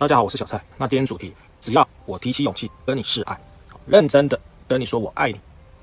[0.00, 0.58] 大家好，我是小蔡。
[0.78, 3.38] 那今天主题，只要我提起勇气跟你示爱，
[3.84, 5.38] 认真的跟你说我爱你，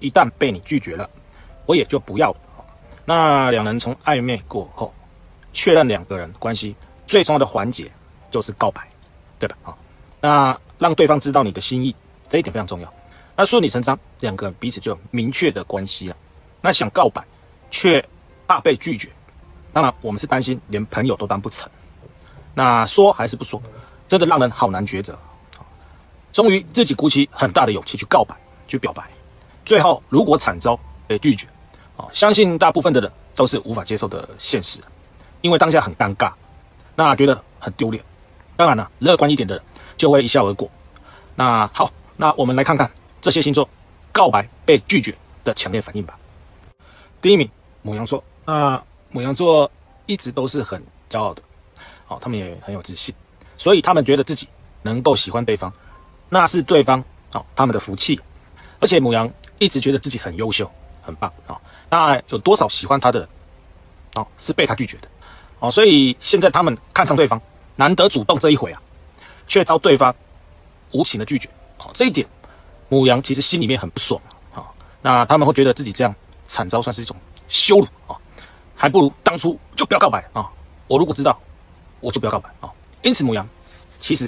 [0.00, 1.08] 一旦被你拒绝了，
[1.64, 2.36] 我也就不要了。
[3.06, 4.92] 那两人从暧昧过后，
[5.54, 6.76] 确认两个人关系
[7.06, 7.90] 最重要的环节
[8.30, 8.86] 就是告白，
[9.38, 9.56] 对吧？
[9.62, 9.78] 好，
[10.20, 11.96] 那让对方知道你的心意，
[12.28, 12.94] 这一点非常重要。
[13.34, 16.16] 那顺理成章，两个人彼此就有明确的关系了。
[16.60, 17.24] 那想告白，
[17.70, 18.06] 却
[18.46, 19.08] 怕被拒绝，
[19.72, 21.66] 当然我们是担心连朋友都当不成。
[22.52, 23.58] 那说还是不说？
[24.12, 25.18] 真的让人好难抉择。
[26.34, 28.36] 终于自己鼓起很大的勇气去告白、
[28.68, 29.02] 去表白，
[29.64, 31.46] 最后如果惨遭被拒绝，
[31.96, 34.80] 啊，相信大部分的人都是无法接受的现实，
[35.40, 36.30] 因为当下很尴尬，
[36.94, 38.04] 那觉得很丢脸。
[38.54, 39.64] 当然了，乐观一点的人
[39.96, 40.70] 就会一笑而过。
[41.34, 42.90] 那好，那我们来看看
[43.22, 43.66] 这些星座
[44.12, 46.18] 告白被拒绝的强烈反应吧。
[47.22, 47.50] 第一名，
[47.80, 48.22] 母羊座。
[48.44, 49.70] 那母羊座
[50.04, 51.42] 一直都是很骄傲的，
[52.04, 53.14] 好，他们也很有自信。
[53.62, 54.48] 所以他们觉得自己
[54.82, 55.72] 能够喜欢对方，
[56.28, 56.98] 那是对方
[57.30, 58.20] 哦他们的福气。
[58.80, 60.68] 而且母羊一直觉得自己很优秀、
[61.00, 61.54] 很棒啊。
[61.88, 63.28] 那有多少喜欢他的人
[64.16, 65.06] 哦是被他拒绝的
[65.60, 65.70] 哦？
[65.70, 67.40] 所以现在他们看上对方，
[67.76, 68.82] 难得主动这一回啊，
[69.46, 70.12] 却遭对方
[70.90, 71.88] 无情的拒绝哦。
[71.94, 72.26] 这一点
[72.88, 74.20] 母羊其实心里面很不爽
[74.56, 74.66] 啊。
[75.02, 76.12] 那他们会觉得自己这样
[76.46, 77.16] 惨遭算是一种
[77.46, 78.18] 羞辱啊，
[78.74, 80.50] 还不如当初就不要告白啊。
[80.88, 81.38] 我如果知道，
[82.00, 82.68] 我就不要告白啊。
[83.02, 83.46] 因此，母羊
[83.98, 84.26] 其实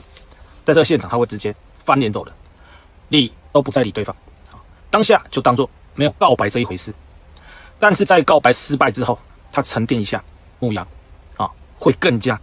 [0.65, 2.35] 在这个现场，他会直接翻脸走人，
[3.09, 4.15] 理都不再理对方，
[4.91, 6.93] 当下就当做没有告白这一回事。
[7.79, 9.17] 但是在告白失败之后，
[9.53, 10.23] 他沉淀一下，
[10.59, 10.87] 母羊
[11.37, 12.41] 啊会更加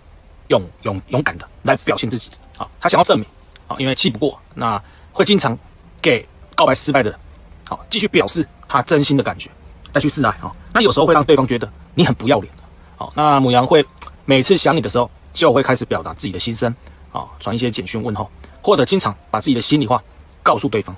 [0.47, 3.27] 勇勇勇敢的来表现自己啊，他想要证明
[3.67, 5.57] 啊，因为气不过，那会经常
[6.01, 7.19] 给告白失败的人
[7.67, 9.49] 好继续表示他真心的感觉，
[9.91, 10.55] 再去示爱啊。
[10.73, 12.53] 那有时候会让对方觉得你很不要脸
[12.95, 13.85] 好，那母羊会
[14.23, 15.11] 每次想你的时候。
[15.33, 16.73] 就会开始表达自己的心声，
[17.11, 18.29] 啊，传一些简讯问候，
[18.61, 20.01] 或者经常把自己的心里话
[20.43, 20.95] 告诉对方。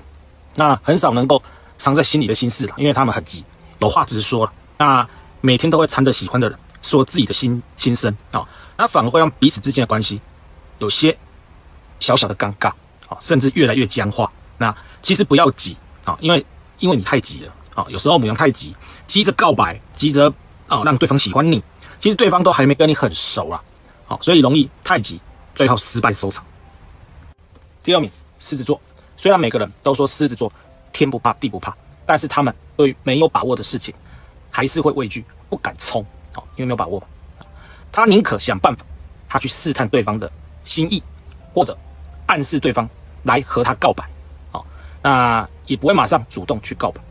[0.56, 1.42] 那很少能够
[1.78, 3.44] 藏在心里的心事了，因为他们很急，
[3.80, 4.54] 有话直说了。
[4.78, 5.08] 那
[5.42, 10.22] 每天都会缠着喜欢的人说自己的心心声啊，那反而会让彼此之间的关系
[10.80, 11.18] 有些
[12.00, 12.70] 小小的尴尬
[13.08, 14.32] 啊，甚至越来越僵化。
[14.58, 16.46] 那其实不要急啊，因为
[16.80, 18.76] 因为你太急了啊，有时候母羊太急，
[19.08, 20.32] 急着告白，急着
[20.68, 21.64] 啊让对方喜欢你，
[22.00, 23.62] 其实对方都还没跟你很熟啊。
[24.22, 25.19] 所以容易太急，
[25.56, 26.44] 最后失败收场。
[27.81, 28.09] 第二名，
[28.40, 28.79] 狮子座。
[29.16, 30.51] 虽然每个人都说狮子座
[30.91, 31.75] 天不怕地不怕，
[32.06, 33.94] 但是他们对没有把握的事情，
[34.50, 36.06] 还是会畏惧，不敢冲。
[36.34, 37.02] 好，因为没有把握
[37.91, 38.84] 他宁可想办法，
[39.29, 40.29] 他去试探对方的
[40.66, 41.02] 心意，
[41.53, 41.78] 或者
[42.25, 42.90] 暗示对方
[43.23, 44.03] 来和他告白。
[44.52, 44.66] 好，
[45.02, 47.02] 那也不会马上主动去告白。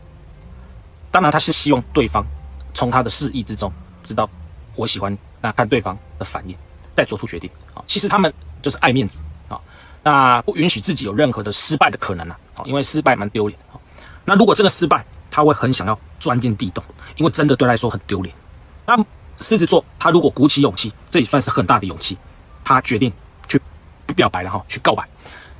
[1.09, 2.25] 当然，他是希望对方
[2.73, 3.71] 从他的示意之中
[4.03, 4.29] 知道
[4.75, 6.57] 我喜欢你，那看对方的反应。
[6.95, 7.83] 再做出决定啊！
[7.87, 8.31] 其实他们
[8.61, 9.59] 就是爱面子啊，
[10.03, 12.37] 那不允许自己有任何的失败的可能啊！
[12.55, 13.79] 啊，因为失败蛮丢脸啊。
[14.25, 16.83] 那如果真的失败，他会很想要钻进地洞，
[17.17, 18.33] 因为真的对来说很丢脸。
[18.85, 18.95] 那
[19.37, 22.17] 狮子座他如果鼓起勇气，这也算是很大的勇气，
[22.63, 23.11] 他决定
[23.47, 23.59] 去
[24.15, 25.03] 表白了哈，去告白。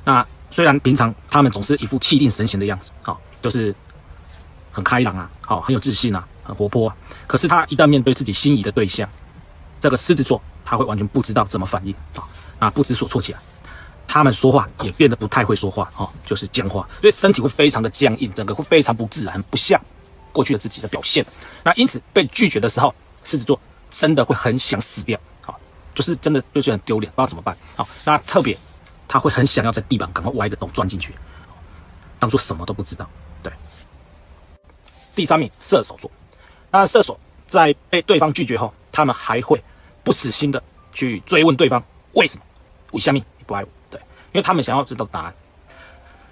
[0.04, 3.74] 那虽然平常他们总是一副气定神闲的样子啊，就是
[4.70, 6.96] 很开朗啊，好很有自信啊，很活泼啊，
[7.26, 9.08] 可是他一旦面对自己心仪的对象，
[9.80, 10.40] 这个狮子座。
[10.74, 12.26] 他会完全不知道怎么反应啊，
[12.58, 13.38] 啊，不知所措起来，
[14.08, 19.80] 他们说话也变得不太会说话哦，就是僵化，所以身体会非常的僵硬，整个会非常不自然，不像
[20.32, 21.24] 过去的自己的表现。
[21.62, 22.92] 那因此被拒绝的时候，
[23.22, 25.54] 狮子座真的会很想死掉啊，
[25.94, 28.58] 就是真的就觉得很丢脸，不知道怎么办好，那特别
[29.06, 31.14] 他会很想要在地板赶快挖一个洞钻进去，
[32.18, 33.08] 当做什么都不知道。
[33.44, 33.52] 对，
[35.14, 36.10] 第三名射手座，
[36.72, 39.62] 那射手在被对方拒绝后，他们还会。
[40.04, 41.82] 不死心的去追问对方
[42.12, 42.44] 为什么，
[42.92, 43.68] 为下面你不爱我？
[43.90, 43.98] 对，
[44.32, 45.34] 因为他们想要知道答案。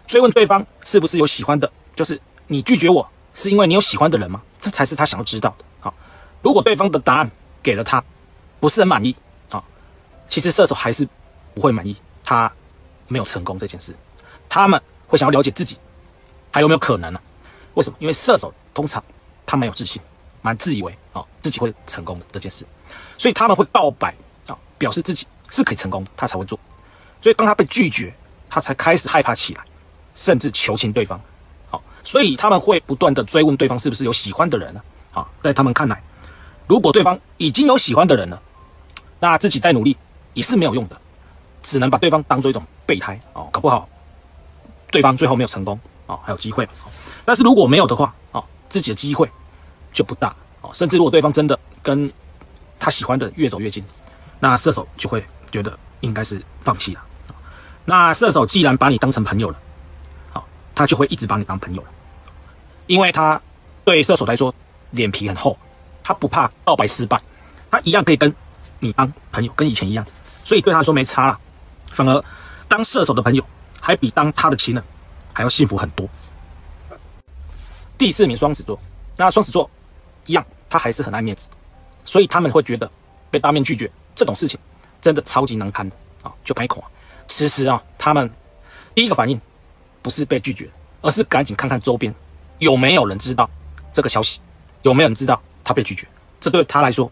[0.07, 4.43] 追问对方是不是有喜欢的，就是你拒绝我是因为你有喜欢的人吗？
[4.61, 5.65] 这才是他想要知道的。
[5.81, 5.93] 好，
[6.43, 7.31] 如果对方的答案
[7.63, 8.05] 给了他
[8.61, 9.17] 不是很满意，
[9.51, 9.63] 啊，
[10.29, 11.09] 其实射手还是
[11.55, 12.53] 不会满意，他
[13.09, 13.97] 没有成功这件事，
[14.49, 15.79] 他们会想要了解自己
[16.53, 17.21] 还有没有可能呢？
[17.75, 17.97] 为什么？
[17.99, 19.03] 因为射手通常
[19.47, 20.01] 他没有自信，
[20.43, 22.67] 蛮自以为啊自己会成功的这件事。
[23.19, 24.15] 所以他们会告白
[24.47, 26.59] 啊，表示自己是可以成功的，他才会做。
[27.21, 28.13] 所以当他被拒绝，
[28.51, 29.63] 他才开始害怕起来，
[30.15, 31.21] 甚至求情对方。
[31.71, 34.83] 好，所以他们会不断的追问对方是不是有喜欢的人呢？
[35.13, 36.03] 好，在他们看来，
[36.67, 38.43] 如果对方已经有喜欢的人了，
[39.21, 39.97] 那自己再努力
[40.35, 41.01] 也是没有用的，
[41.63, 43.89] 只能把对方当做一种备胎哦，搞不好
[44.91, 46.69] 对方最后没有成功啊，还有机会。
[47.25, 49.31] 但是如果没有的话啊，自己的机会
[49.93, 52.11] 就不大啊，甚至如果对方真的跟
[52.83, 53.85] 他喜欢的越走越近，
[54.41, 57.01] 那射手就会觉得应该是放弃了。
[57.85, 59.57] 那射手既然把你当成朋友了，
[60.33, 60.45] 好，
[60.75, 61.89] 他就会一直把你当朋友了，
[62.89, 63.41] 因为他
[63.85, 64.53] 对射手来说
[64.91, 65.57] 脸皮很厚，
[66.03, 67.23] 他不怕告白失败，
[67.71, 68.35] 他一样可以跟
[68.81, 70.05] 你当朋友，跟以前一样，
[70.43, 71.39] 所以对他说没差了，
[71.93, 72.25] 反而
[72.67, 73.45] 当射手的朋友
[73.81, 74.83] 还比当他的情人
[75.33, 76.09] 还要幸福很多。
[77.97, 78.77] 第四名双子座，
[79.17, 79.71] 那双子座
[80.27, 81.49] 一样，他还是很爱面子，
[82.05, 82.91] 所以他们会觉得
[83.31, 84.59] 被当面拒绝这种事情
[85.01, 86.87] 真的超级难堪的啊，就开口啊。
[87.27, 88.31] 其实啊，他们
[88.95, 89.41] 第一个反应
[90.03, 90.69] 不是被拒绝，
[91.01, 92.15] 而是赶紧看看周边
[92.59, 93.49] 有没有人知道
[93.93, 94.41] 这个消息，
[94.83, 96.07] 有没有人知道他被拒绝。
[96.41, 97.11] 这对他来说，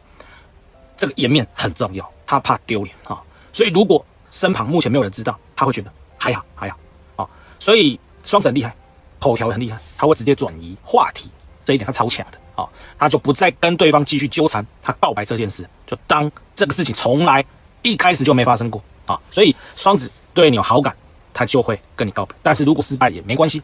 [0.97, 3.21] 这个颜面很重要，他怕丢脸啊。
[3.53, 6.79] 所以如果身旁目前没有人知道，他会觉得还好还好
[7.17, 7.29] 啊。
[7.59, 8.75] 所以双子很厉害，
[9.19, 11.31] 口条很厉害，他会直接转移话题，
[11.65, 12.69] 这一点他超强的啊。
[12.99, 17.45] 他就不再跟对方继续纠缠他告白这件事，就当这个事情从来
[17.83, 18.83] 一开始就没发生过。
[19.07, 20.95] 啊，所以双子对你有好感，
[21.35, 22.35] 他就会跟你告白。
[22.43, 23.61] 但是如果失败也没关系，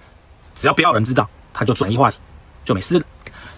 [0.54, 2.16] 只要不要人知道，他就转移话题，
[2.64, 3.04] 就没事了。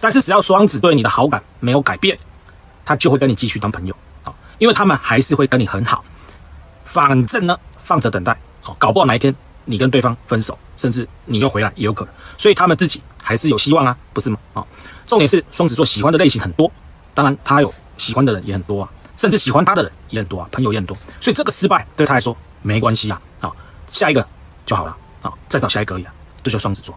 [0.01, 2.19] 但是只要双子对你的好感没有改变，
[2.85, 3.95] 他就会跟你继续当朋友
[4.25, 6.05] 啊，因为他们还是会跟你很好。
[6.85, 9.35] 反正呢，放着等待，哦，搞不好哪一天
[9.65, 12.13] 你跟对方分手，甚至你又回来也有可能。
[12.37, 14.39] 所以他们自己还是有希望啊，不是吗？
[14.55, 14.67] 啊，
[15.09, 16.71] 重点是双子座喜欢的类型很多，
[17.15, 18.93] 当然他有喜欢的人也很多啊。
[19.17, 23.57] 甚至喜欢他的人也很多啊，朋友也很多，所以这个失败对他来说没关系啊，好，
[23.89, 24.25] 下一个
[24.65, 26.97] 就好了，好，再找下一个而已啊，这就双子座。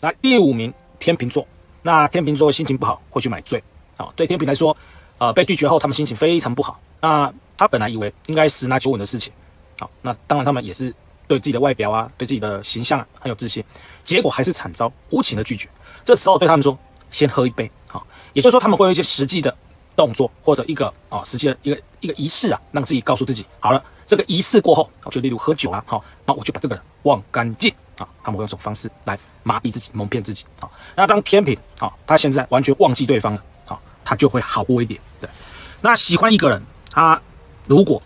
[0.00, 1.46] 来第五名天秤座，
[1.82, 3.62] 那天秤座心情不好会去买醉，
[3.96, 4.76] 好，对天秤来说，
[5.18, 9.32] 呃，被拒绝后他们心情非常不好，那他本来以为应该十拿九稳的事情，
[9.78, 10.92] 好，那当然他们也是
[11.26, 13.64] 对自己的外表啊，对自己的形象啊很有自信，
[14.04, 15.68] 结果还是惨遭无情的拒绝，
[16.04, 16.78] 这时候对他们说，
[17.10, 19.54] 先喝一杯，好，也就是说他们会有一些实际的。
[19.94, 28.08] 动作或者一个啊实际的一个一个仪式啊，让自己告诉自己好了，这个仪式过后，就例如喝酒啊，好，那我就把这个人忘干净啊。
[28.24, 30.68] 他们会用这种方式来麻痹自己、蒙骗自己啊。
[30.96, 34.98] 那当天平啊，他现在完全忘记对方了啊，他就会好过一点。
[35.20, 35.28] 对，
[35.82, 37.20] 那喜欢一个人，他
[37.66, 38.02] 如果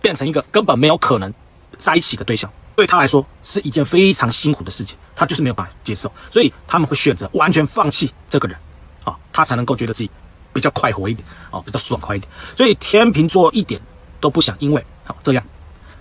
[0.00, 1.32] 变成一个根本没有可能
[1.78, 8.58] 在一起的对象，对他来说是一件非常辛苦的事情，他就是没有办法接受，所以他们会选择完全放弃这个人
[9.04, 10.10] 啊，他才能够觉得自己。
[10.52, 12.26] 比较快活一点啊，比较爽快一点，
[12.56, 13.78] 所以天秤座一点
[14.20, 15.44] 都不想因为好这样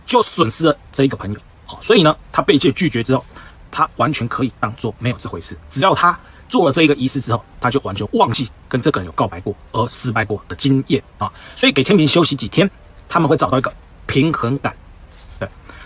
[0.06, 1.38] 就损失了这一个朋友
[1.68, 3.25] 啊，所以呢，他被拒拒绝之后，
[3.69, 5.57] 他完全可以当做没有这回事。
[5.69, 6.18] 只要他
[6.48, 11.30] 做了这一个仪式之后，他就完全忘记跟这个人有告白过而失败过的经验啊。
[11.57, 12.72] 所以给天平休息几天，
[13.10, 13.74] 他们会找到一个
[14.06, 14.74] 平衡感。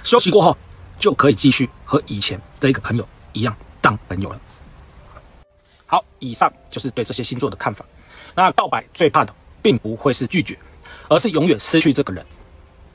[0.04, 0.58] 休息过后
[1.00, 4.40] 就可以继续和以前这个朋友一样当朋友了。
[5.86, 7.84] 好，以上就是对这些星座的看法。
[8.36, 10.58] 那告白最怕的，并不会是拒绝，
[11.08, 12.26] 而是永远失去这个人。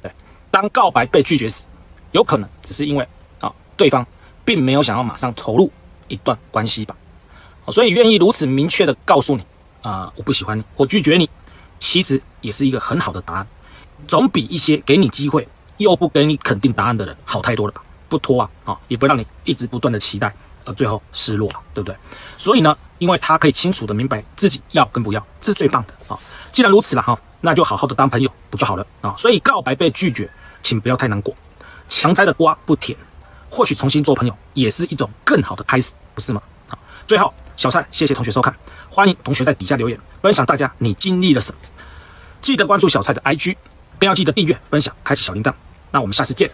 [0.00, 0.10] 对，
[0.50, 1.64] 当告白被拒绝时，
[2.12, 3.06] 有可能只是因为
[3.40, 4.06] 啊，对方
[4.44, 5.70] 并没有想要马上投入
[6.08, 6.96] 一段关系吧。
[7.68, 9.44] 所以愿意如此明确的告诉你
[9.82, 11.28] 啊，我不喜欢你，我拒绝你，
[11.78, 13.46] 其实也是一个很好的答案，
[14.06, 15.48] 总比一些给你机会
[15.78, 17.82] 又不给你肯定答案的人好太多了吧？
[18.08, 20.34] 不拖啊，啊，也不让你一直不断的期待。
[20.66, 21.94] 而最后失落了，对不对？
[22.38, 26.18] 所以呢，因为他可以清楚的明白自己要跟不要，这是最棒的啊！
[26.52, 29.14] 既然如此了哈，那就好好的当朋友不就好了啊？
[29.18, 30.26] 所以告白被拒绝，
[30.62, 31.36] 请不要太难过，
[31.86, 32.98] 强摘的瓜不甜，
[33.50, 36.40] 或许重新做朋友也是一种更好的开始，不是吗？
[36.66, 38.56] 好，最后小蔡，谢谢同学收看，
[38.88, 41.58] 欢迎同学在底下留言分享大家你经历了什么，
[42.40, 43.54] 记得关注小蔡的 IG，
[43.98, 45.52] 更要记得订阅、分享、开启小铃铛，
[45.94, 46.50] 那我们下次见。